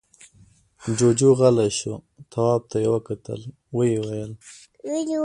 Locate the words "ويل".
4.05-4.31